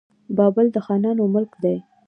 [0.37, 1.77] بابل د خانانو ملک دی.